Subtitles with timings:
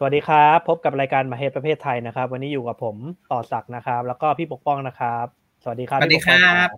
[0.00, 2.96] สวัสดีครับ พบกับรายการมาเฮดประเภทไทยนะครับ วันนี้อยู่กับผม
[3.32, 5.26] ต่อศักดิ์นะครับ แล้วก็พี่ปกป้องนะครับ
[5.62, 6.36] สวัสดีครับสวัสดีครั
[6.66, 6.68] บ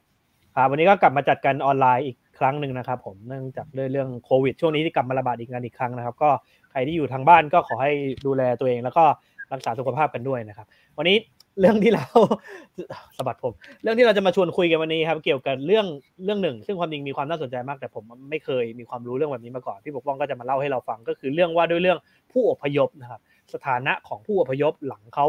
[0.57, 6.31] ครับ วันนี้ก็กลับมาจัดกันออนไลน์อีกครั้งหนึ่งนะครับ ผมเนื่องจากด้วยเรื่องโควิด ช่วงนี้ที่กลับมาระบาดอีกงานอีกครั้งนะครับ ก็
[6.71, 7.93] ใครที่อยู่ทางบ้านก็ขอให้
[8.27, 9.05] ดูแลตัวเอง แล้วก็
[9.53, 10.67] รักษาสุขภาพกันด้วยนะครับ
[10.99, 11.17] วันนี้
[11.61, 12.07] เรื่องที่เรา
[13.17, 13.53] สะบัดผม
[13.83, 15.87] เรื่องที่เราจะมาชวนคุยกันวันนี้ครับ เกี่ยวกับเรื่อง
[16.25, 21.99] เรื่องหนึ่ง ซึ่งความจริงมีความน่าสนใจมาก แต่ผมไม่เคยมีความรู้เรื่องแบบนี้มาก่อนพี่ปกป้องก็จะมาเล่าให้เราฟังก็คือเรื่องว่าด้วยเรื่อง
[22.33, 23.21] ผู้อพยพนะครับ
[23.55, 25.27] สถานะของผู้อพยพหลังเขา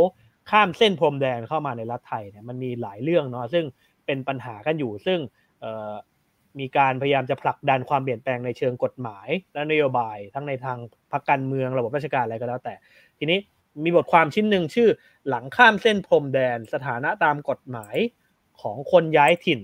[0.52, 3.66] ข้ามเส้นพรมแดนเข้ามาในรัฐไทยเนี่ยมันมีหลายเรื่องเนาะซึ่ง
[4.06, 5.20] เป็นปัญหากันอยู่ ซึ่ง
[6.60, 10.78] มีการพยายามจะผลักดันความเปลี่ยนแปลงในเชิงกฎหมาย และนโยบายทั้งในทาง
[11.12, 12.74] พรรคการเมืองระบบราชการอะไรก็แล้วแต่
[13.20, 13.40] ทีนี้
[13.84, 14.90] มีบทความชิ้นหนึ่งชื่อ
[15.30, 17.96] หลังข้ามเส้นพรมแดนสถานะตามกฎหมาย
[18.62, 19.62] ของคนย้ายถิ่น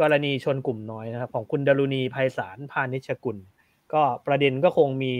[0.00, 3.38] กรณีชนกลุ่มน้อยนะครับ ของคุณดารุณีภัยสารพานิชกุล
[3.92, 5.12] ก็ประเด็นก็คงมี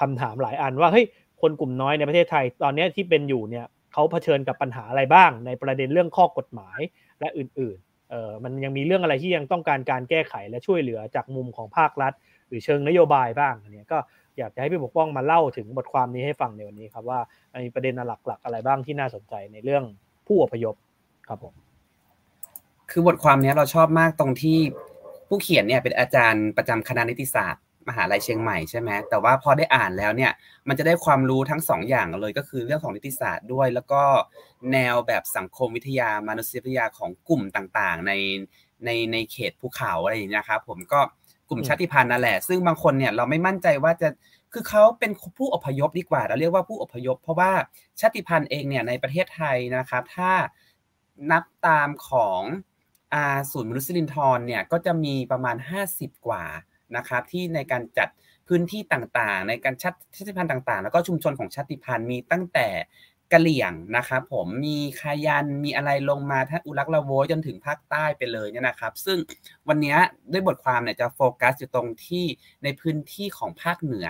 [0.00, 1.06] คำถามหลายอันว่าเฮ้ย
[1.40, 6.80] คนกลุ่มน้อยในประเทศไทยตอนนี้ที่เป็นอยู่เนี่ยเขาเผชิญกับปัญหาอะไรบ้าง ในประเด็นเรื่องข้อกฎหมาย
[7.20, 12.12] และอื่นๆเออมันยังมีเรื่องอะไรที่ยังต้องการการแก้ไขและช่วยเหลือจากมุมของภาครัฐ
[12.48, 13.98] หรือเชิงนโยบายบ้างอันนี้ก็
[14.38, 17.20] อยากจะให้พี่ปกป้องมาเล่าถึงบทความนี้ให้ฟังในวันนี้ครับว่า
[17.64, 17.94] มีประเด็น
[18.26, 19.84] หลักๆ อะไรบ้างที่น่าสนใจในเรื่อง
[20.26, 20.74] ผู้อพยพ
[21.28, 21.54] ครับผม
[22.90, 24.58] คือบทความนี้เราชอบมากตรงที่
[25.28, 30.32] ผู้เขียนเนี่ยเป็นอาจารย์ประจำคณะนิติศาสตร์มหาลัยเชียงใหม่ใช่ไหมแต่ว่าพอได้อ่านแล้วเนี่ย
[30.68, 34.02] มันจะได้ความรู้ทั้งสองอย่างเลยก็คือเรื่องของนิติศาสตร์ด้วย แล้วก็
[34.72, 38.12] แนวแบบสังคมวิทยามนุษยวิทยาของกลุ่มต่างๆ ใน
[38.84, 41.00] ในในเขตภูเขาอะไรอย่างนี้ครับผมก็
[41.54, 44.08] ลุ่มชาติพันธุ์นั่นแหละ ซึ่งบางคนเนี่ยเราไม่มั่นใจว่าจะ
[44.52, 47.52] คือเขาเป็นผู้อพยพดีกว่า เราเรียกว่าผู้อพยพ เพราะว่า
[48.00, 50.32] ชาติพันธุ์เองเนี่ยในประเทศไทยนะครับ ถ้า
[51.30, 52.40] นับตามของ
[53.14, 55.56] อาศูนย์มนุษยลินทรเนี่ยก็จะมีประมาณ
[55.90, 56.44] 50 กว่า
[56.96, 58.08] นะครับที่ในการจัด
[58.48, 62.68] พื้นที่ต่างๆ ในการชาติพันธุ์ต่างๆ แล้วก็ชุมชนของชาติพันธุ์มีตั้งแต่
[63.32, 69.18] กะเหลี่ยงนะครับผมมีคายันมีอะไรลงมาถ้าอุรักละโวจนถึงภาคใต้ไปเลยเนี่ยนะครับ ซึ่ง
[69.68, 69.96] วันนี้
[70.32, 72.24] ด้วยบทความเนี่ยจะโฟกัสอยู่ตรงที่
[72.64, 74.08] ในพื้นที่ของภาคเหนือ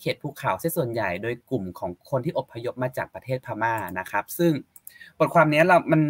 [0.00, 4.52] เขตภูเขาเสียส่วนใหญ่โดยกลุ่มของคนที่อพยพมาจากประเทศพม่านะครับ ซึ่ง
[5.18, 6.02] บทความนี้เรา มัน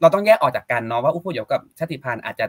[0.00, 2.46] เราต้องแยกออกจากกันเนาะว่าอุปโภคกับชาติพันธุ์อาจจะ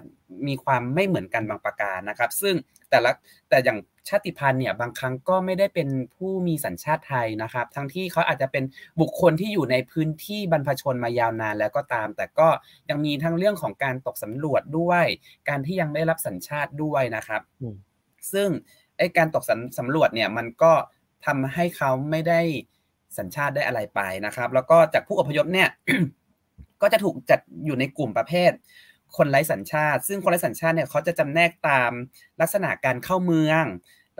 [0.48, 2.56] มีความไม่เหมือนกันบางประการนะครับ ซึ่ง
[2.90, 3.12] แต่ละ
[3.50, 3.78] แต่อย่าง
[4.10, 8.64] ชาติพันธุ์เนี่ยบางครั้งก็ไม่ได้เป็นผู้มีสัญชาติไทยนะครับ ทั้งที่เขาอาจจะเป็น
[9.02, 12.48] บุคคลที่อยู่ในพื้นที่บรรพชนมายาวนานแล้วก็ตาม แต่ก็
[12.90, 15.06] ยังมีทั้งเรื่องของการตกสำรวจด้วย
[15.50, 17.42] การที่ยังไม่รับสัญชาติด้วยนะครับ
[18.34, 18.50] ซึ่ง
[18.98, 19.44] ไอ้การตก
[19.80, 20.74] สำรวจเนี่ยมันก็
[21.26, 22.42] ทำให้เขาไม่ได้
[23.18, 25.70] สัญชาติได้อะไรไปนะครับ แล้วก็จากผู้อพยพเนี่ย
[26.82, 28.52] ก็จะถูกจัดอยู่ในกลุ่มประเภท
[29.18, 31.92] คนไร้สัญชาติ ซึ่งคนไร้สัญชาติเนี่ยเขาจะจำแนกตาม
[32.42, 33.66] ลักษณะการเข้าเมือง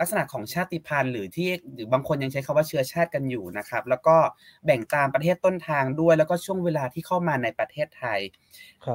[0.00, 4.16] ลักษณะของชาติพันธุ์หรือที่หรือบางคนยังใช้คาว่าเชื้อชาติกันอยู่นะครับ แล้วก็
[4.64, 8.20] แบ่งตามประเทศต้นทางด้วย แล้วก็ช่วงเวลาที่เข้ามาในประเทศไทย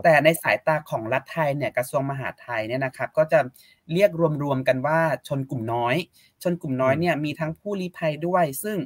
[0.04, 3.40] แต่ในสายตาของรัฐไทยเนี่ยกระทรวงมหาดไทยเนี่ยนะครับ ก็จะ
[3.94, 4.12] เรียก
[4.44, 5.96] รวมๆกันว่าชนกลุ่มน้อย
[6.44, 8.78] ชนกลุ่มน้อยเนี่ยมีทั้งผู้ลี้ภัยด้วย ซึ่ง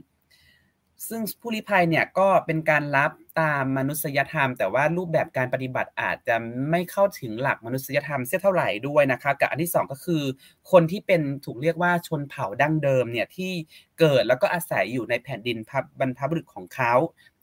[1.10, 6.36] ซึ่งผู้ลี้ภัยเนี่ยก็เป็นการรับตามมนุษยธรรม แต่ว่ารูปแบบการปฏิบัติอาจจะ
[6.70, 10.24] ไม่เข้าถึงหลักมนุษยธรรมเสียเท่าไหร่ด้วยนะครับกับอันที่ 2 ก็คือ
[10.72, 13.52] คนที่เป็นถูกเรียกว่าชนเผ่าดั้งเดิมเนี่ยที่
[14.00, 15.58] เกิดแล้วก็อาศัยอยู่ในแผ่นดิน
[16.00, 16.94] บรรพบุรุษของเขา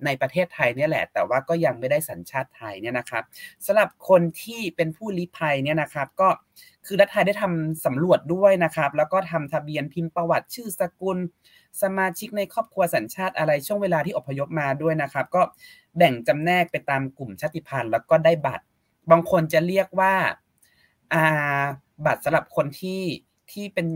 [0.04, 3.24] ในประเทศไทยเนี่ยแหละ แต่ว่าก็ยังไม่ได้สัญชาติไทยเนี่ยนะครับ
[3.66, 6.28] สำหรับคนที่เป็นผู้ลี้ภัยเนี่ยนะครับก็
[6.86, 11.18] คือรัฐไทยได้ทำสำรวจด้วยนะครับ แล้วก็ทำทะเบียนพิมพ์ประวัติชื่อสกุล
[11.82, 15.42] สมาชิกในครอบครัวสัญชาติอะไรช่วงเวลาที่อพยพมาด้วยนะครับ ก็
[15.98, 18.64] แบ่งจำแนกไปตามกลุ่มชาติพันธุ์แล้วก็ได้บัตร
[19.10, 20.14] บางคนจะเรียกว่า
[21.12, 21.62] อ่า
[22.06, 23.02] บัตรสำหรับคนที่
[23.50, 23.88] ที่เป็น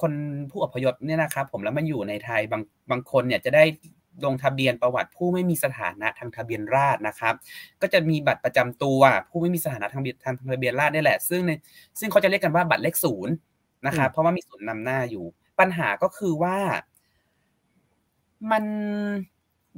[0.00, 0.12] คน
[0.50, 3.64] ผู้อพยพเนี่ยนะครับ ผมแล้วมันอยู่ในไทยบางบางคนเนี่ยจะได้
[4.24, 7.34] ลงทะเบียนประวัติผู้ไม่มีสถานะทางทะเบียนราษนะครับ
[7.82, 11.50] ก็จะมีบัตรประจำตัวผู้ไม่มีสถานะทางทางทะเบียนราษนี่แหละ ซึ่งใน
[11.98, 13.34] ซึ่งเขาจะเรียกกันว่าบัตรเลขศูนย์
[13.86, 15.24] นะครับเพราะว่ามีศูนย์นำหน้าอยู่
[15.58, 16.56] ปัญหาก็คือว่า
[18.50, 18.64] มัน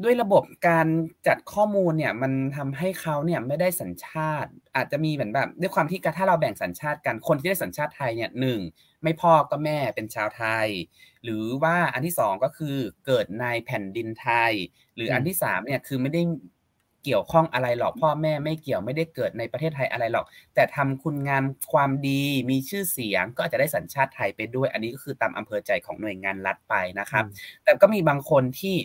[0.03, 0.87] ด้วยระบบการ
[1.27, 8.61] จัดข้อมูลเนี่ยมันทำให้เขาเนี่ยไม่ได้สัญชาติ อาจจะมีเหมือนแบบด้วยความที่ถ้าเราแบ่งสัญชาติกันคนที่ได้สัญชาติไทยเนี่ยหนึ่ง
[9.03, 10.69] ไม่พ่อก็แม่เป็นชาวไทย
[11.25, 12.77] หรือว่าอันที่สองก็คือ
[13.07, 14.53] เกิดในแผ่นดินไทย
[14.97, 16.23] หรืออันที่สามเนี่ยคือไม่ได้
[17.05, 27.25] เกี่ยวข้องอะไรหรอกพ่อแม่ไม่เกี่ยวไม่ได้เกิดในประเทศไทยอะไรหรอก แต่ทำคุณงานความดีมีชื่อเสียงก็อาจจะได้สัญชาติไทยไปด้วย อันนี้ก็คือตามอำเภอใจของหน่วยงานรัฐไปนะครับ
[27.65, 28.77] แต่ก็มีบางคนที่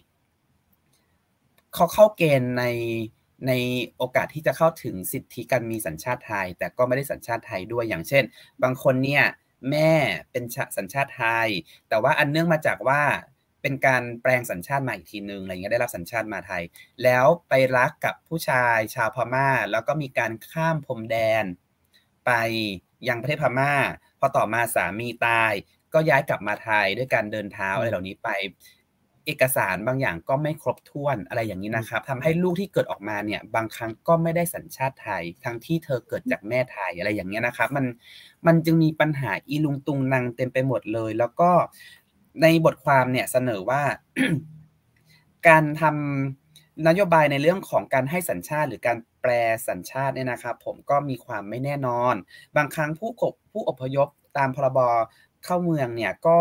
[1.75, 2.66] เขาเข้าเกณฑ์ใน
[3.48, 3.51] ใน
[3.98, 8.24] โอกาสที่จะเข้าถึงสิทธิการมีสัญชาติไทย แต่ก็ไม่ได้สัญชาติไทยด้วยอย่างเช่น
[8.63, 9.24] บางคนเนี่ย
[9.72, 9.94] แม่
[10.31, 10.44] เป็น
[10.77, 11.50] สัญชาติไทย
[11.89, 13.01] แต่ว่าอันเนื่องมาจากว่า
[13.62, 16.63] เป็นการแปลงสัญชาติมาอีกทีนึงอะไรเงี้ยได้รับสัญชาติมาไทย
[17.04, 21.45] แล้วไปรักกับผู้ชายชาวพม่า แล้วก็มีการข้ามพรมแดน
[22.25, 22.31] ไป
[23.07, 23.74] ยังประเทศพม่า
[24.19, 25.54] พอต่อมาสามีตาย
[25.94, 28.30] ก็ย้ายกลับมาไทยด้วยการเดินเท้าอะไรเหล่านี้ไป
[29.25, 37.86] เอกสารบางอย่างก็ไม่ครบถ้วนอะไรอย่างนี้นะครับทำให้ลูกที่เกิดออกมาเนี่ยบางครั้งก็ไม่ได้สัญชาติไทย ทั้งที่เธอเกิดจากแม่ไทยอะไรอย่างเงี้ยนะครับ มัน
[38.48, 41.51] มันจึงมีปัญหาอีลุงตุงนางเต็มไปหมดเลย แล้วก็
[42.42, 43.83] ในบทความเนี่ยเสนอว่า
[45.48, 49.31] การทำนโยบายในเรื่องของการให้สัญชาติหรือการแปล
[49.68, 52.16] สัญชาติเนี่ยนะครับ ผมก็มีความไม่แน่นอน
[52.56, 53.12] บางครั้งผู้
[53.51, 54.07] ผู้อพยพ
[54.38, 54.80] ตามพรบ
[55.44, 56.39] เข้าเมืองเนี่ยก็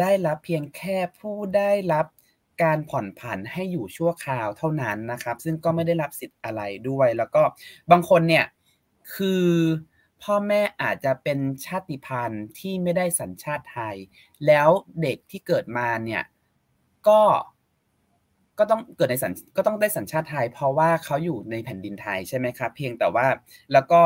[0.00, 2.06] ได้รับเพียงแค่ผู้ได้รับ
[2.62, 7.42] การผ่อนผันให้อยู่ชั่วคราวเท่านั้นนะครับ ซึ่งก็ไม่ได้รับสิทธิ์อะไรด้วย แล้วก็
[7.90, 8.46] บางคนเนี่ย
[9.14, 9.46] คือ
[10.22, 13.96] พ่อแม่อาจจะเป็นชาติพันธุ์ที่ไม่ได้สัญชาติไทย
[14.46, 14.68] แล้ว
[15.02, 16.22] เด็กที่เกิดมาเนี่ย
[17.08, 17.22] ก็
[18.58, 23.26] ก็ต้องเกิดในสัญก็ต้องได้สัญชาติไทย เพราะว่าเขาอยู่ในแผ่นดินไทยใช่ไหมครับ เพียงแต่ว่า
[23.72, 24.02] แล้วก็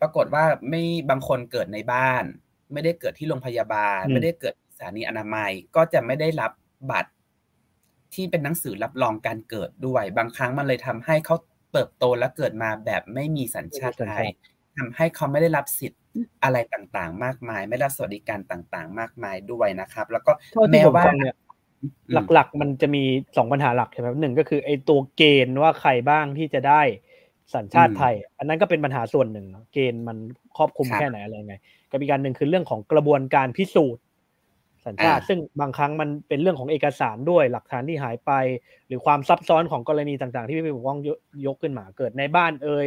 [0.00, 2.24] ปรากฏว่าไม่บางคนเกิดในบ้าน
[2.72, 6.52] ไม่ได้เกิดที่โรงพยาบาล ไม่ได้เกิดสถานีอนามัย ก็จะไม่ได้รับ
[6.90, 7.12] บัตร
[8.14, 11.36] ที่เป็นหนังสือรับรองการเกิดด้วย บางครั้งมันเลยทำให้เขา
[11.72, 14.26] เติบโตและเกิดมาแบบไม่มีสัญชาติไทย
[14.78, 16.02] ทำให้เขาไม่ได้รับสิทธิ์
[16.42, 20.32] อะไรต่างๆ มากมาย ไม่ได้รับสวัสดิการต่างๆ มากมายด้วยนะครับ แล้วก็
[20.72, 21.36] แม้ว่าเนี่ย
[22.32, 23.02] หลักๆ มันจะมี
[23.36, 26.82] สองปัญหาหลักใช่ไหมหนึ่งก็คือไอ้ตัวเกณฑ์ว่าใครบ้างที่จะได้
[27.54, 30.16] สัญชาติไทย อันนั้นก็เป็นปัญหาส่วนหนึ่งเกณฑ์มัน
[30.56, 31.56] ครอบคลุมแค่ไหนอะไรไง
[31.96, 34.02] กับอีกการหนึ่งคือเรื่องของกระบวนการพิสูจน์
[34.86, 38.32] สัญชาติซึ่งบางครั้งมันเป็นเรื่องของเอกสารด้วยหลักฐานที่หายไป
[38.86, 40.98] หรือความซับซ้อนของกรณีต่างๆ ที่พี่ปกป้อง
[41.46, 42.86] ยกขึ้นมาเกิดในบ้านเอ่ย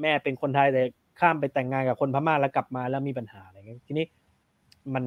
[0.00, 0.82] แม่เป็นคนไทยแต่
[1.20, 4.04] ข้ามไปแต่งงานกับคนพม่าแล้วกลับมาแล้วมีปัญหาอะไรเงี้ยทีนี้
[4.94, 5.04] มัน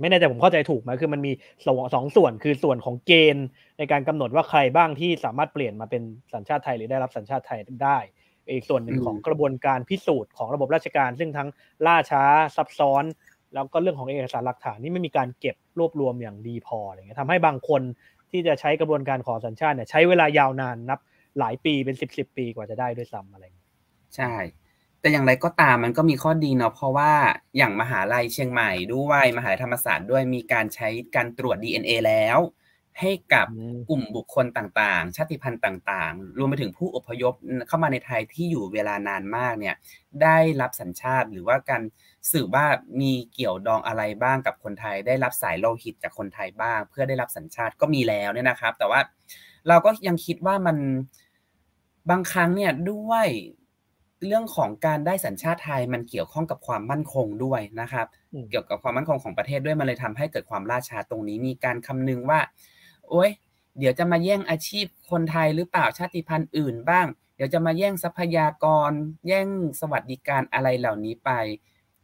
[0.00, 1.32] ไม่แน่ใจผมเข้าใจถูกไหมคือมันมี
[1.66, 3.46] สองสองส่วนคือส่วนของเกณฑ์
[3.78, 6.02] ในการกำหนดว่าใครบ้างที่สามารถเปลี่ยนมาเป็น
[6.34, 7.98] สัญชาติไทยหรือได้รับสัญชาติไทยได้
[8.50, 11.48] อีกส่วนหนึ่งของกระบวนการพิสูจน์ของระบบราชการ ซึ่งทั้ง
[11.86, 12.24] ล่าช้า
[12.56, 13.04] ซับซ้อน
[13.54, 17.82] แล้วก็เรื่องของเอกสารหลักฐานนี่ไม่มีการเก็บรวบรวมอย่างดีพออะไรเงี้ยทำให้บางคน
[18.30, 20.98] ที่จะใช้กระบวนการขอสัญชาติเนี่ยใช้เวลายาวนานนับ
[21.38, 23.44] หลายปีเป็นสิบสิบปีกว่าจะได้ด้วยซ้ำอะไร
[24.16, 24.34] ใช่
[25.00, 27.12] แต่อย่างไรก็ตามมันก็มีข้อดีเนาะเพราะว่า
[27.56, 32.38] อย่างมหาลัยเชียงใหม่ด้วยมหาลัยธรรมศาสตร์ด้วยมีการใช้การตรวจ DNA แล้ว
[32.98, 33.46] ให้กับ
[33.90, 37.34] กลุ่มบุคคลต่างๆ ชาติพันธุ์ต่างๆ รวมไปถึงผู้อพยพ
[37.68, 39.74] เข้ามาในไทยที่อยู่เวลานานมากเนี่ย
[40.22, 41.82] ได้รับสัญชาติหรือว่าการ
[42.30, 42.66] สืบว่า
[43.00, 49.00] มีเกี่ยวดองอะไรบ้างกับคนไทย ได้รับสายโลหิตจากคนไทยบ้าง เพื่อได้รับสัญชาติก็มีแล้วเนี่ยนะครับ แต่ว่า
[49.68, 50.76] เราก็ยังคิดว่ามัน
[52.10, 53.26] บางครั้งเนี่ยด้วย
[54.26, 58.06] เรื่องของการได้สัญชาติไทยมันเกี่ยวข้องกับความมั่นคงด้วยนะครับ
[58.50, 62.40] เกี่ยวกับความมั่นคงของประเทศด้วยมันเลยทำให้เกิดความล่าช้าตรงนี้มีการคำนึงว่า
[63.10, 63.30] โอ๊ย
[63.78, 68.90] เดี๋ยวจะมาแย่งอาชีพคนไทยหรือเปล่าชาติพันธุ์อื่นบ้าง เดี๋ยวจะมาแย่งทรัพยากร
[69.26, 69.48] แย่ง
[69.80, 71.30] สวัสดิการอะไรเหล่านี้ไป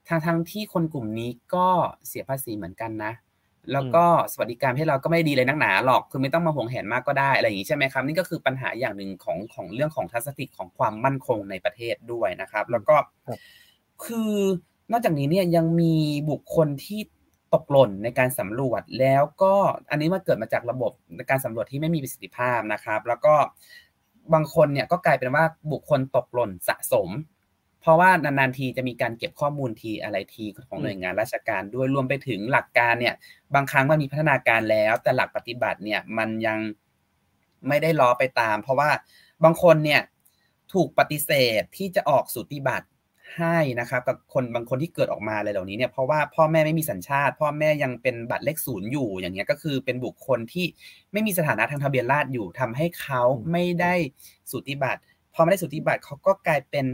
[0.08, 1.68] ทางทั้งที่คนกลุ่มนี้ก็
[2.06, 3.12] เสียภาษีเหมือนกันนะ
[3.72, 12.96] แล้วก็สวัสดิการให้เราก็ไม่ดีเลยนักหนาหรอกคือไม่ต้องมาห่วงแหนมากก็ได้อะไรอย่างนี้ใช่ไหมครับ นี่ก็คือปัญหาอย่างหนึ่งของของเรื่องของทัศนคติของความมั่นคงในประเทศด้วยนะครับ แล้วก็
[14.04, 14.32] คือ
[14.92, 15.94] นอกจากนี้เนี่ยยังมี
[16.30, 17.00] บุคคลที่
[17.56, 19.54] ตกหล่นในการสำรวจแล้วก็
[19.90, 23.34] อันนี้มาเกิดมาจากระบบในการสำรวจที่ไม่มีประสิทธิภาพนะครับ แล้วก็
[24.34, 27.08] บางคนเนี่ยก็กลายเป็นว่าบุคคลตกหล่นสะสม
[27.80, 33.14] เพราะว่านานๆทีจะมีการเก็บข้อมูลทีอะไรทีของหน่วยงานราชการด้วยรวมไปถึงหลักการเนี่ย
[33.54, 36.58] บางครั้งมันมีพัฒนาการแล้ว แต่หลักปฏิบัติเนี่ยมันยัง
[37.68, 38.90] ไม่ได้ล้อไปตาม เพราะว่า
[39.44, 40.00] บางคนเนี่ย
[40.74, 42.86] ถูกปฏิเสธที่จะออกสุติบัตร
[43.36, 50.66] ให้นะครับกับคนบางคนที่เกิดออกมาอะไรเหล่านี้เนี่ยเพราะว่าพ่อแม่ไม่มีสัญชาติ พ่อแม่ยังเป็นบัตรเลขศูนย์อยู่อย่างเงี้ยก็คือเป็นบุคคลที่
[51.12, 53.94] ไม่มีสถานะทางทะเบียนราษฎรอยู่ทำให้เขาไม่ได้
[54.50, 55.00] สุติบัตร
[55.34, 56.86] พอไม่ได้สุติบัตรเขาก็กลายเป็น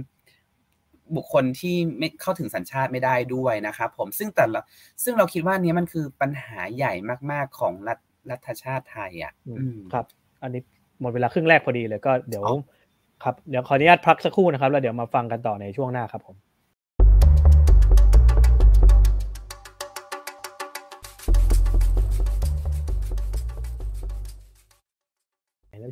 [1.17, 4.61] บุคคลที่ไม่เข้าถึงสัญชาติไม่ได้ด้วยนะครับผมซึ่งแต่ละ
[5.05, 6.93] ซึ่งเราคิดว่านี้มันคือปัญหาใหญ่
[7.31, 7.99] มาก ๆของรัฐ
[8.31, 9.33] รัฐชาติไทยอะ
[9.93, 10.07] ครับ
[10.43, 10.63] อันนี้
[11.01, 12.45] หมดเวลาครึ่งแรกพอดีเลยก็เดี๋ยว
[13.25, 16.37] ครับเดี๋ยวขออนุญาตพักสักครู่นะครับ แล้วเดี๋ยวมาฟังกันต่อในช่วงหน้าครับผม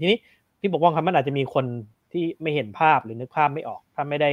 [0.00, 0.18] ทีนี้
[0.60, 1.66] พี่ปกป้องครับมันอาจจะมีคน
[2.12, 4.30] ที่ไม่เห็นภาพหรือนึกภาพไม่ออก ถ้าไม่ได้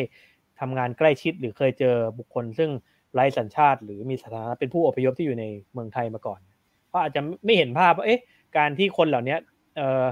[0.60, 2.70] ทำงานใกล้ชิดหรือเคยเจอบุคคล ซึ่ง
[3.13, 6.39] ไร้สัญชาติ หรือมีสถานะเป็นผู้อพยพที่อยู่ในเมืองไทยมาก่อน
[6.92, 8.22] ก็อาจจะไม่เห็นภาพว่าเอ๊ะ
[8.58, 9.36] การที่คนเหล่านี้
[9.77, 10.04] เอ่อ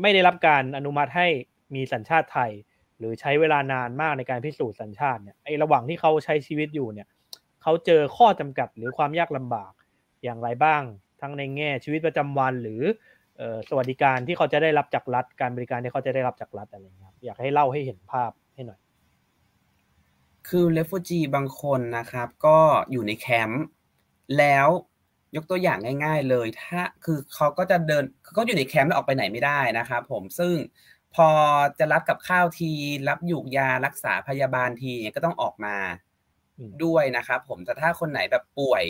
[0.00, 1.28] ไม่ได้รับการอนุมัติให้
[1.74, 2.50] มีสัญชาติไทย
[2.98, 7.08] หรือใช้เวลานานมากในการพิสูจน์สัญชาติเนี่ยไอ้ระหว่างที่เขาใช้ชีวิตอยู่เนี่ย
[7.62, 9.72] เขาเจอข้อจำกัดหรือความยากลำบาก
[10.24, 10.82] อย่างไรบ้าง
[11.20, 12.82] ทั้งในแง่ชีวิตประจำวันหรือ
[13.68, 18.80] สวัสดิการที่เขาจะได้รับจากรัฐการบริการที่เขาจะได้รับจากรัฐอะไรเงี้ยอยากให้เล่าให้เห็นภาพให้หน่อย
[20.48, 22.58] คือเลฟูจีบางคนนะครับ ก็
[22.90, 23.64] อยู่ในแคมป์
[24.38, 24.68] แล้ว
[25.36, 30.54] ยกตัวอย่างง่าย ๆ เลย ถ้าคือเขาก็จะเดินเขาอยู่ในแคมป์แล้วออกไปไหนไม่ได้นะครับ ผมซึ่ง
[31.14, 31.28] พอ
[31.78, 32.72] จะรับกับข้าวที
[33.08, 35.76] รับหยูกยารักษาพยาบาลทีเนี่ยก็ต้องออกมา
[36.84, 38.84] ด้วยนะครับผมแต่ถ้าคนไหนแบบป่วย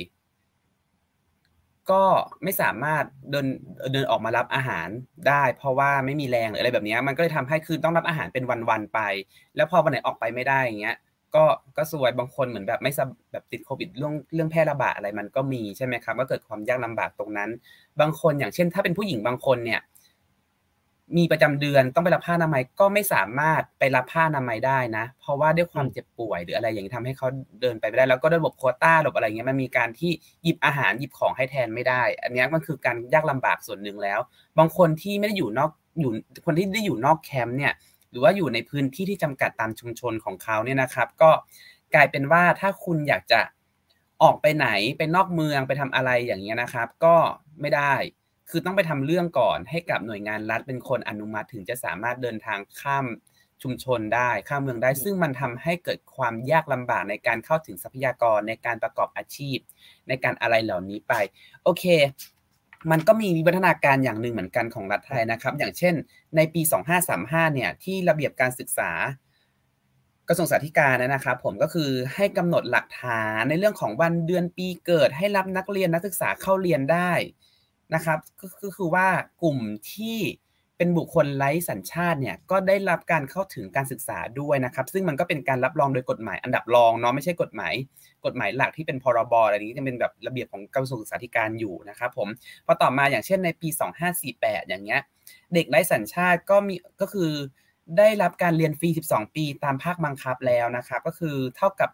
[1.90, 2.02] ก็
[2.44, 3.46] ไม่สามารถเดิน
[3.92, 4.88] เดินออกมารับอาหาร
[5.28, 9.00] ได้ เพราะว่าไม่มีแรงหรืออะไรแบบนี้มันก็เลยทำให้คือต้องรับอาหารเป็นวันๆไป
[9.56, 10.96] แล้วพอวันไหนออกไปไม่ได้อย่างเงี้ย
[11.34, 11.44] ก็
[11.76, 12.92] ก็สวยบางคนเหมือนแบบไม่
[13.32, 17.50] แบบติดโควิดเรื่องเรื่องแพร่ระบาดอะไรมันก็มีใช่ไหมครับก็เกิดความยากลำบากตรงนั้น
[18.00, 19.80] บางคนอย่างเช่น ถ้าเป็นผู้หญิงบางคนเนี่ย
[21.16, 27.28] มีประจำเดือนต้องไปรับผ้าอนามัยก็ไม่สามารถไปรับผ้าอนามัยได้นะ เพราะว่าด้วยความเจ็บป่วยหรืออะไรอย่างนี้ทำให้เขา
[27.60, 30.10] เดินไปไม่ได้ แล้วก็ระบบโคต้าระบบอะไรเงี้ยมันมีการที่
[30.42, 34.20] หยิบอาหารหยิบของให้แทนไม่ได้ อันนี้มันคือการยากลำบากส่วนหนึ่งแล้ว
[34.58, 36.10] บางคนที่ไม่ได้อยู่นอกอยู่
[36.46, 37.72] คนที่ได้อยู่นอกแคมป์เนี่ย
[38.10, 41.30] หรือว่าอยู่ในพื้นที่ที่จำกัดตามชุมชนของเขาเนี่ยนะครับ ก็
[41.94, 43.40] กลายเป็นว่าถ้าคุณอยากจะ
[44.22, 47.16] ออกไปไหนไปนอกเมืองไปทำอะไรอย่างเงี้ยนะครับ ก็
[47.60, 47.94] ไม่ได้
[48.50, 53.06] คือต้องไปทำเรื่องก่อนให้กับหน่วยงานรัฐเป็นคนอนุมัติถึงจะสามารถเดินทางข้าม
[53.62, 59.58] ชุมชนได้ข้ามเมืองได้ ซึ่งมันทำให้เกิดความยากลำบากในการเข้าถึงทรัพยากรในการประกอบอาชีพ
[60.08, 61.12] ในการอะไรเหล่านี้ไป
[61.64, 61.84] โอเค
[62.90, 65.94] มันก็มีวิวัฒนาการอย่างหนึ่งเหมือนกันของรัฐไทยนะครับ อย่างเช่น
[66.36, 66.62] ในปี
[67.08, 68.90] 2535 เนี่ย ที่ระเบียบการศึกษา
[70.28, 77.12] กระทรวงสาธารณนะครับ ผมก็คือให้กำหนดหลักฐานในเรื่องของวันเดือนปีเกิด ให้รับนักเรียนนักศึกษาเข้าเรียนได้
[77.94, 78.18] นะครับ
[78.62, 79.06] ก็คือว่า
[79.42, 79.58] กลุ่ม
[79.92, 80.18] ที่
[80.76, 87.74] เป็นบุคคลไร้สัญชาติเนี่ยก็ได้รับการเข้าถึงการศึกษาด้วยนะครับ ซึ่งมันก็เป็นการรับรองโดยกฎหมายอันดับรองเนาะไม่ใช่กฎหมาย
[88.24, 92.28] กฎหมายหลักที่เป็นพรบอะไรนี้จะเป็นแบบระเบียบของกระทรวงศึกษาธิการอยู่นะครับผม
[92.66, 93.68] พอต่อมาอย่างเช่นในปี
[94.18, 95.00] 2548 อย่างเงี้ย
[95.54, 97.30] เด็กไร้สัญชาติก็มีก็คือ
[97.98, 101.90] ได้รับการเรียนฟรี 12 ปีตามภาคบังคับแล้วนะครับ ก็คือเท่ากับ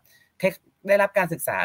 [0.89, 1.57] ได้รับการศึกษา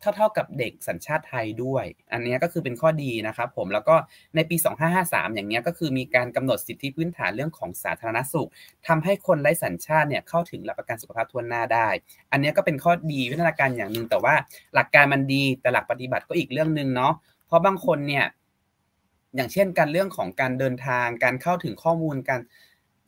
[0.00, 3.96] เท่าเท่ากับเด็กสัญชาติไทยด้วย อันนี้ก็คือเป็นข้อดีนะครับผมแล้วก็
[4.34, 4.56] ในปี
[4.96, 8.48] 2553 อย่างเนี้ยก็คือมีการกำหนดสิทธิพื้นฐานเรื่องของสาธารณสุข
[8.86, 11.88] ทำให้คนไร้สัญชาติเนี่ยเข้าถึงหลักประกันสุขภาพทั่วหน้าได้
[12.32, 14.34] อันนี้ก็เป็นข้อดีวิทยาการอย่างหนึ่งแต่ว่า
[14.74, 17.12] หลักการมันดีแต่หลักปฏิบัติก็อีกเรื่องหนึ่งเนาะ
[17.46, 18.26] เพราะบางคนเนี่ย
[19.36, 22.40] อย่างเช่นการเรื่องของการเดินทางการเข้าถึงข้อมูลการ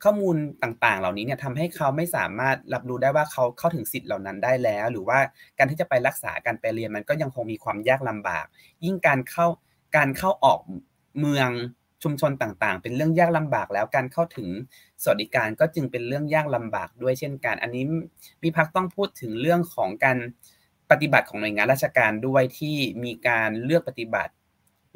[0.04, 5.18] ข้อมูลต่างๆ เหล่านี้เนี่ยทำให้เขาไม่สามารถรับรู้ได้ว่าเขาเข้าถึงสิทธิ์เหล่านั้นได้แล้ว หรือว่า
[5.58, 8.46] การที่จะไปรักษาการไปเรียนมันก็ยังคงมีความยากลำบาก
[8.84, 9.46] ยิ่งการเข้า
[9.96, 10.60] การเข้าออก
[11.18, 11.50] เมือง
[12.02, 14.48] ชุมชนต่างๆ เป็นเรื่องยากลำบากแล้วการเข้าถึง
[15.02, 17.84] สวัสดิการก็จึงเป็นเรื่องยากลำบากด้วยเช่นกัน อันนี้
[18.42, 20.18] มีพักต้องพูดถึงเรื่องของการ
[20.90, 24.32] ปฏิบัติของหน่วยงานราชการด้วยที่มีการเลือกปฏิบัติ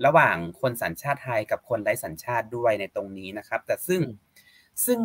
[0.04, 4.00] ระหว่างคนสัญชาติไทยกับคนไร้สัญชาติด้วยในตรงนี้นะครับ แต่ซึ่ง
[4.85, 4.99] ซึ่ง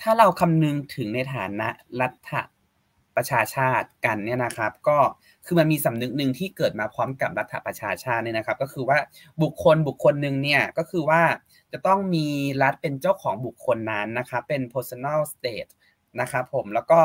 [0.00, 1.68] ถ้าเราคำนึงถึงในฐานะ
[2.00, 2.32] รัฐ
[3.16, 4.98] ประชาชาติกันเนี่ยนะครับ ก็
[5.46, 8.98] คือมันมีสำนึกหนึ่งที่เกิดมาพร้อมกับรัฐประชาชาติเนี่ยนะครับ ก็คือว่า
[9.42, 11.22] บุคคลบุคคลหนึ่งเนี่ยก็คือว่า
[11.72, 12.26] จะต้องมี
[12.62, 15.70] รัฐเป็นเจ้าของบุคคลนั้นนะครับ เป็น personal state
[16.20, 17.00] นะครับผมแล้วก็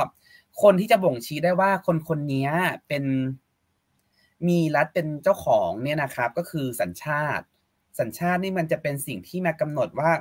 [0.61, 2.49] คนที่จะบ่งชี้ได้ว่าคนคนนี้
[2.87, 3.03] เป็น
[4.47, 7.45] มีรัฐเป็นเจ้าของเนี่ยนะครับ ก็คือสัญชาติ
[7.99, 10.11] สัญชาตินี่มันจะเป็นสิ่งที่มากำหนดว่า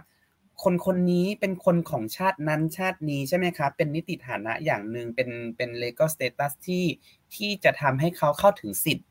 [0.65, 6.85] คนคนนี้เป็นคนของชาตินั้นชาตินี้ใช่ไหมครับเป็นนิติฐานะอย่างหนึ่งเป็นเป็น legal status ที่
[7.35, 9.07] ที่จะทำให้เขาเข้าถึงสิทธิ์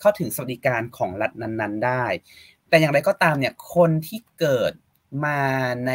[0.00, 2.04] เข้าถึงสวัสดิการของรัฐนั้น ๆ ได้
[2.68, 4.72] แต่อย่างไรก็ตามเนี่ยคนที่เกิด
[5.24, 5.40] มา
[5.86, 5.92] ใน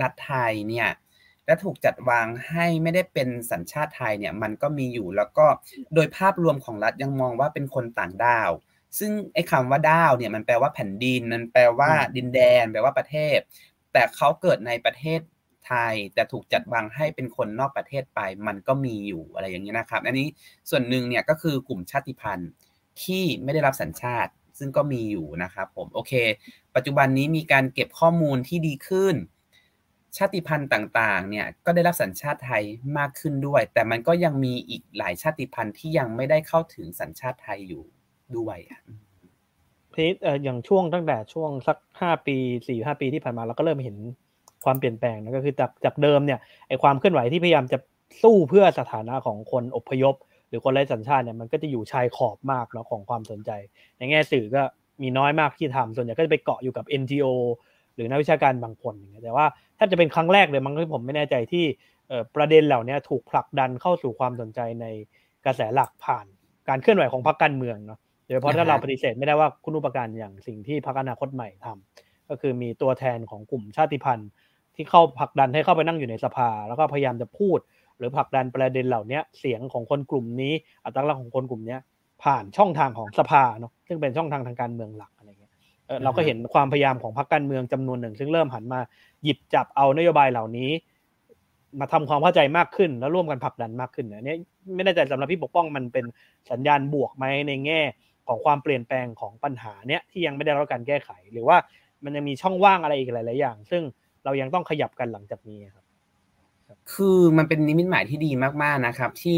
[0.00, 0.88] รัฐไทยเนี่ย
[1.46, 5.46] และถูกจัดวางให้ไม่ได้เป็นสัญชาติไทยเนี่ยมันก็มีอยู่แล้วก็
[5.94, 8.50] โดยภาพรวมของรัฐยังมองว่าเป็นคนต่างดาว
[8.98, 13.38] ซึ่งไอ้คำว่าดาวเนี่ยมันแปลว่าแผ่นดินมันแปลว่าดินแดน แปลว่าประเทศ
[13.92, 15.20] แต่เขาเกิดในประเทศ
[15.66, 20.28] ไทย แต่ถูกจัดวางให้เป็นคนนอกประเทศไป มันก็มีอยู่อะไรอย่างนี้นะครับ อันนี้
[20.70, 22.50] ส่วนหนึ่งเนี่ยก็คือกลุ่มชาติพันธุ์
[23.02, 26.12] ที่ไม่ได้รับสัญชาติ ซึ่งก็มีอยู่นะครับผมโอเค
[26.74, 29.14] ปัจจุบันนี้มีการเก็บข้อมูลที่ดีขึ้น
[30.16, 32.64] ชาติพันธุ์ต่างๆ เนี่ยก็ได้รับสัญชาติไทย
[32.98, 37.84] มากขึ้นด้วย แต่มันก็ยังมีอีกหลายชาติพันธุ์ที่ยังไม่ได้เข้าถึงสัญชาติไทยอยู่
[38.36, 38.58] ด้วย
[39.98, 42.36] ทีนี้อย่างช่วงตั้งแต่ช่วงสักห้าปี
[42.68, 43.96] สี่ห้าปีที่ผ่านมาเราก็เริ่มเห็น
[44.64, 46.38] ความเปลี่ยนแปลงนะก็คือจากจากเดิมเนี่ย
[46.68, 47.78] ไอความเคลื่อนไหวที่พยายามจะ
[48.22, 50.14] สู้เพื่อสถานะของคนอพยพ
[50.48, 53.50] หรือคนไร้สัญชาติเนี่ยมันก็จะอยู่ชายขอบมากเนาะของความสนใจ
[53.98, 54.62] ในแง่สื่อก็
[55.02, 57.26] มีน้อยมากที่ทำส่วนใหญ่ก็จะไปเกาะอยู่กับ NGO
[57.94, 59.46] หรือนักวิชาการบางคนอย่างเงี้ยแต่ว่า
[59.78, 61.64] ถ้าจะเป็นครั้งแรกเลยมั้งที่ผมไม่แน่ใจที่
[62.36, 64.86] ประเด็นเหล่านี้ถูกผลักดันเข้าสู่ความสนใจใน
[65.44, 66.26] กระแสหลักผ่าน
[66.68, 74.28] การเคลื่อนไหวของพรรคการเมืองเนาะ โดยเฉพาะถ้าเราปฏิเสธไม่ได้ว่าคุณอุปการอย่างสิ่งที่พรรคอนาคตใหม่ทำก็คือมีตัวแทนของกลุ่มชาติพันธุ์
[74.74, 77.58] ที่เข้าผลักดันให้เข้าไปนั่งอยู่ในสภา แล้วก็พยายามจะพูด
[77.98, 80.52] หรือผลักดันประเด็นเหล่านี้เสียงของคนกลุ่มนี้
[80.84, 81.76] อัตลักษณ์ของคนกลุ่มนี้
[82.22, 85.52] ผ่านช่องทางของสภาเนาะซึ่งเป็นช่องทางทางการเมืองหลักอะไรเงี้ย
[86.04, 88.80] เราก็เห็นความพยายามของพรรคการเมืองจำนวนหนึ่ง ซึ่งเริ่มหันมา
[89.22, 90.70] หยิบจับเอานโยบายเหล่านี้
[91.80, 94.34] มาทำความเข้าใจมากขึ้นแล้วร่วมกันผลักดันมากขึ้นอันนี้
[94.74, 96.04] ไม่แน่ใจสำหรับพี่ปกป้องมันเป็น
[96.50, 97.80] สัญญาณบวกไหมในแง่
[98.28, 101.56] ของความเปลี่ยนแปลงของปัญหาเนี้ยที่ยังไม่ได้รับการแก้ไข หรือว่า
[102.04, 103.82] มันยังมีช่องว่างอะไรอีกหลาย ๆ อย่าง ซึ่ง
[104.24, 105.84] เรายังต้องขยับกันหลังจากนี้ครับ
[106.92, 108.30] คือมันเป็นนิมิตหมายที่ดี
[108.62, 109.36] มาก ๆ นะครับ ที่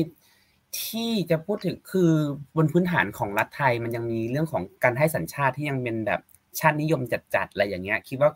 [0.83, 2.11] ที่จะพูดถึงคือ
[2.57, 6.21] บนพื้นฐานของรัฐไทยมันยังมีเรื่องของการให้สัญชาติที่ยังเป็นแบบ
[6.61, 7.01] ชาตินิยม
[7.35, 8.31] จัดๆอะไรอย่างเงี้ย คิดว่า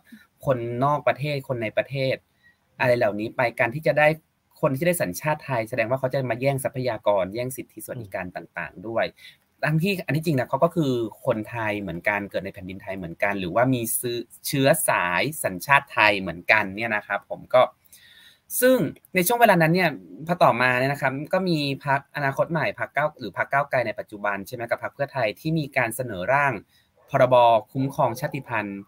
[0.45, 2.15] คนนอกประเทศคนในประเทศ
[2.79, 4.07] อะไรเหล่านี้ไปการที่จะได้
[4.61, 9.05] คนที่ได้สัญชาติไทย แสดงว่าเขาจะมาแย่งทรัพยากร แย่งสิทธิสวัสดิการต่าง ๆ ด้วย
[9.63, 10.91] ทั้งที่อันที่จริงนะเขาก็คือ
[11.25, 13.81] คนไทยเหมือนกันเกิดในแผ่นดินไทยเหมือนกัน หรือว่ามี
[14.47, 17.61] เชื้อสายสัญชาติไทยเหมือนกันเนี่ยนะครับ ผมก็
[18.61, 18.77] ซึ่ง
[19.15, 19.89] ในช่วงเวลานั้นเนี่ย
[20.27, 26.53] พอต่อมาเนี่ยนะครับ ก็มีพักอนาคตใหม่พักเก้าหรือพักเก้าไกลในปัจจุบันใช่ไหมกับพักเพื่อไทยที่มีการเสนอร่าง
[27.09, 27.35] พรบ
[27.71, 28.79] คุ้มครองชาติพันธุ์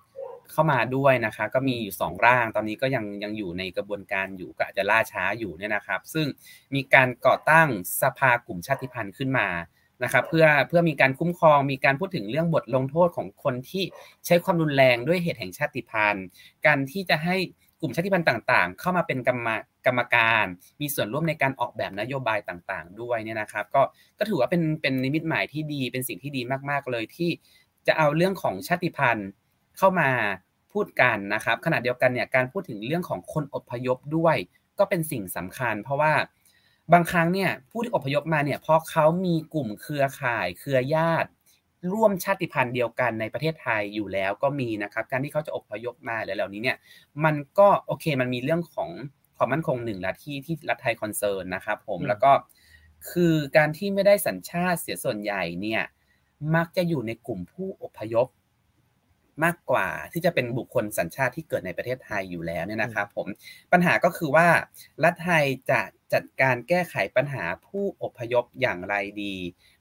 [0.51, 6.27] เข้ามาด้วยนะคะ ก็มีอยู่สองร่าง ตอนนี้ก็ยังยังอยู่ในกระบวนการอยู่ก็อาจจะล่าช้าอยู่เนี่ยนะครับ ซึ่ง
[6.75, 7.67] มีการก่อตั้ง
[8.01, 9.47] สภากลุ่มชาติพันธุ์ขึ้นมา
[10.03, 13.83] นะครับเพื่อเพื่อมีการคุ้มครองมีการพูดถึงเรื่องบทลงโทษของคนที่
[14.25, 16.25] ใช้ความรุนแรงด้วยเหตุแห่งชาติพันธุ์
[16.65, 17.35] การที่จะให้
[17.81, 19.47] กลุ่มชาติพันธุ์ต่างๆ เข้ามาเป็นกรรม
[19.85, 20.45] กรรมการ
[20.81, 23.81] มีส่วนร่วมในการออกแบบนโยบายต่างๆ ด้วยเนี่ยนะครับ ก็
[24.19, 27.29] ก็ถือว่าเป็นเป็นนิมิตหมายที่ดีเป็นสิ่งที่ดีมากๆเลยที่
[27.87, 29.29] จะเอาเรื่องของชาติพันธุ์
[29.77, 30.09] เข้ามา
[30.73, 34.35] พูดกันนะครับขณะเดียวกันเนี่ยการพูดถึงเรื่องของคนอพยพด้วย
[34.79, 36.13] ก็เป็นสิ่งสำคัญ เพราะว่า
[36.94, 41.30] บางครั้งเนี่ยผู้ที่อพยพมาเนี่ยเพราะเขามีกลุ่มเครือข่าย เครือญาติ
[41.93, 46.78] ร่วมชาติพันธุ์เดียวกันในประเทศไทยอยู่แล้วก็มีนะครับ การที่เขาจะอพยพมาเหล่านี้เนี่ย
[47.23, 48.89] มันก็โอเคมันมีเรื่องของ
[49.38, 52.32] ความมั่นคงหนึ่งละที่ที่รัฐไทยคอนเซิร์นนะครับผมแล้วก็
[53.12, 55.82] คือการที่ไม่ได้สัญชาติเสียส่วนใหญ่เนี่ย
[56.56, 58.28] มักจะอยู่ในกลุ่มผู้อพยพ
[59.43, 63.28] มากกว่าที่จะเป็นบุคคลสัญชาติที่เกิดในประเทศไทยอยู่แล้วเนี่ยนะครับผม
[63.71, 64.47] ปัญหาก็คือว่า
[65.04, 65.82] รัฐไทยจะ
[66.13, 69.36] จัดการแก้ไขปัญหาผู้อพยพอย่างไรดี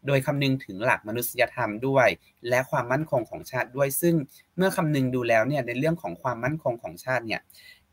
[0.07, 2.09] โดยคำนึงถึงหลักมนุษยธรรมด้วย
[2.49, 4.15] และความมั่นคงของชาติด้วย ซึ่ง
[4.57, 7.41] เมื่อคำนึงดูแล้วเนี่ยในเรื่องของความมั่นคงของชาติเนี่ย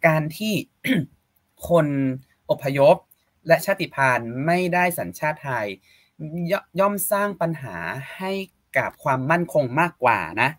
[0.08, 0.54] การที่
[1.70, 1.88] คน
[2.52, 2.96] อพยพ
[3.48, 5.68] และชาติพันธุ์ไม่ได้สัญชาติไทย
[6.80, 7.78] ย่อมสร้างปัญหา
[8.18, 8.32] ให้
[8.78, 10.50] กับความมั่นคงมากกว่านะ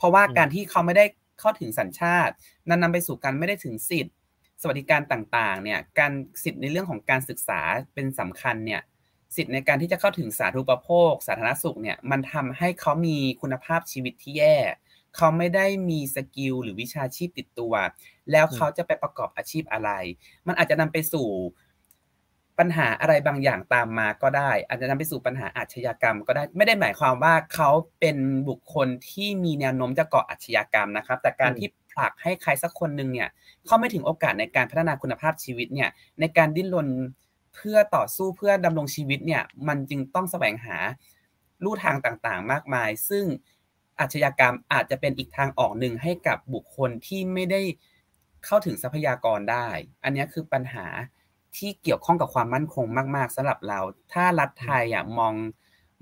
[0.00, 1.04] เพราะว่าการที่เขาไม่ได้
[1.40, 2.32] เข้าถึงสัญชาติ
[2.68, 4.14] นั้นนำไปสู่การไม่ได้ถึงสิทธิ์
[4.60, 7.60] สวัสดิการต่างๆ เนี่ย การสิทธิ์ในเรื่องของการศึกษา
[7.94, 8.82] เป็นสำคัญเนี่ย
[9.36, 14.56] สิทธิ์ในการที่จะเข้าถึงสาธารณูปโภค สาธารณสุขเนี่ย มันทำให้เขามีคุณภาพชีวิตที่แย่
[15.16, 17.74] เขาไม่ได้มีสกิลหรือวิชาชีพติดตัว
[18.30, 19.90] แล้วเขาจะไปประกอบอาชีพอะไร
[20.46, 21.28] มันอาจจะนำไปสู่
[22.60, 27.70] ปัญหาอะไรบางอย่างตามมาก็ได้ อาจจะนำไปสู่ปัญหาอาชญากรรมก็ได้ไม่ได้หมายความว่าเขา
[28.00, 28.16] เป็น
[28.48, 33.28] บุคคลที่มีแนวโน้มจะก่ออาชญากรรมนะครับ แต่การที่ผลักให้ใครสักคนหนึ่งเนี่ย
[33.66, 36.88] เข้าไม่ถึงโอกาสในการพัฒนาคุณภาพชีวิตเนี่ยในการดิ้นรน
[37.54, 40.76] เพื่อต่อสู้เพื่อดำรงชีวิตเนี่ยมันจึงต้องแสวงหา
[41.64, 43.24] ลู่ทางต่างๆ มากมาย ซึ่ง
[44.00, 47.62] อาชญากรรมอาจจะเป็นอีกทางออกหนึ่งให้กับบุคคลที่ไม่ได้
[48.44, 49.68] เข้าถึงทรัพยากรได้
[50.04, 50.86] อันนี้คือปัญหา
[51.56, 52.84] ที่เกี่ยวข้องกับความมั่นคง
[53.16, 53.78] มาก ๆสำหรับเรา
[54.12, 55.34] ถ้ารัฐไทยอะมอง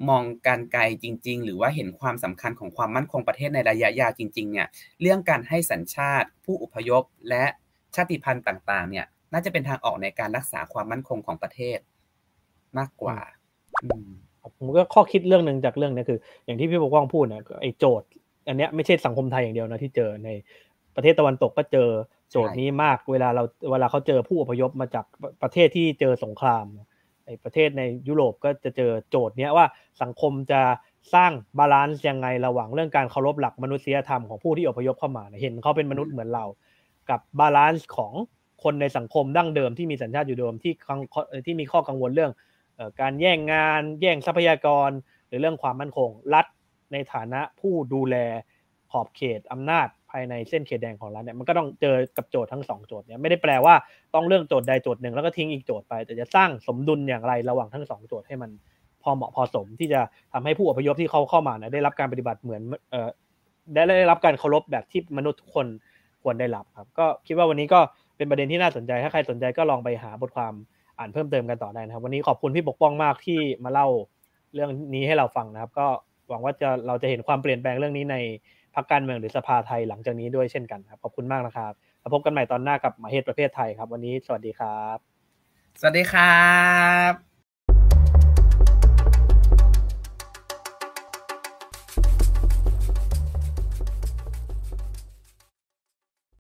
[0.09, 4.69] มองการไกลจริง ๆ หรือว่าเห็นความสำคัญของความมั่นคงประเทศในระยะยาวจริง ๆ เนี่ย
[5.01, 7.45] เรื่องการให้สัญชาติ ผู้อพยพและ
[7.95, 11.79] ชาติพันธุ์ต่าง ๆ เนี่ย น่าจะเป็นทางออกในการรักษาความมั่นคงของประเทศ
[12.79, 13.19] มากกว่า
[14.57, 18.09] ผมก็ข้อคิดเรื่องหนึ่งจากเรื่องนี้คือ อย่างที่พี่ปกป้องพูดนะไอ้โจทย์
[18.49, 20.29] อันเนี้ยไม่ใช่สังคมไทยอย่างเดียวนะที่เจอใน
[20.97, 21.89] ประเทศตะวันตกก็เจอ
[22.31, 25.05] โจทย์นี้มากเวลาเราเวลาเขาเจอผู้อพยพมาจาก
[25.43, 26.65] ประเทศที่เจอสงคราม
[27.27, 29.67] ในประเทศในยุโรปก็จะเจอโจทย์นี้ว่า
[30.03, 30.61] สังคมจะ
[31.15, 36.45] สร้าง balance ยังไงระหว่างเรื่องการเคารพหลักมนุษยธรรมของผู้ที่อพยพเข้ามา เห็นเขาเป็นมนุษย์เหมือนเรา
[37.11, 38.13] กับ balance ของ
[38.65, 40.75] คนในสังคมดั้งเดิมที่มีสัญชาติอยู่เดิมที่
[41.47, 42.33] ที่มีข้อกังวลเรื่อง
[43.01, 44.91] การแย่งงานแย่งทรัพยากร
[45.29, 46.47] หรือเรื่องความมั่นคง รัฐ
[46.93, 48.17] ในฐานะผู้ดูแล
[48.91, 53.75] ขอบเขตอำนาจภายในเส้นเขตแดงของรัฐเนี่ยมันก็ต้องเจอกับโจทย์ทั้งสองโจทย์เนี่ยไม่ได้แปลว่า
[54.15, 58.51] ต้องเลือกโจทย์ใดโจทย์หนึ่งแล้วก็ทิ้งอีกโจทย์ไป แต่จะสร้างสมดุลอย่างไรระหว่างทั้งสองโจทย์ให้มัน
[59.03, 60.01] พอเหมาะพอสมที่จะ
[60.33, 63.09] ทำให้ผู้อพยพที่เขาเข้ามาเนี่ยได้รับการปฏิบัติเหมือนเอ่อ
[63.75, 65.67] ได้ได้รับการเคารพแบบที่มนุษย์ทุกคน
[66.23, 67.81] ควรได้รับครับ ก็คิดว่าวันนี้ก็
[68.17, 70.53] เป็นประเด็นที่น่าสนใจ ถ้าใครสนใจก็ลองไปหาบทความ
[70.99, 73.89] อ่านเพิ่มเติมกันต่อได้นะครับ วันนี้ขอบคุณพี่ปกป้องมากที่มาเล่า
[74.55, 75.87] เรื่องนี้ให้เราฟังนะครับ ก็
[76.29, 78.17] หวังว่าจะเราจะเห็นความเปลี่ยนแปลงเรื่องนี้ใน
[78.79, 84.99] รรคการเมืองหรือสภาไทยหลังจากนี้ด้วยเช่นกันครับขอบคุณมากนะครับแล้วพบกันใหม่ตอนหน้ากับหมายเหตุประเภทไทยครับ วันนี้สวัสดีครับ
[85.81, 86.43] สวัสดีครั
[87.11, 87.28] บ